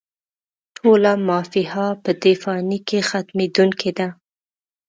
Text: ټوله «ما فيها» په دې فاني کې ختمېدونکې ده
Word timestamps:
ټوله 0.77 1.11
«ما 1.27 1.39
فيها» 1.51 1.87
په 2.03 2.11
دې 2.21 2.33
فاني 2.43 2.79
کې 2.87 2.99
ختمېدونکې 3.09 3.91
ده 3.97 4.07